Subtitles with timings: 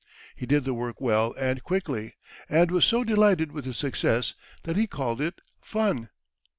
[0.35, 2.15] He did the work well and quickly,
[2.49, 6.09] and was so delighted with his success that he called it "fun."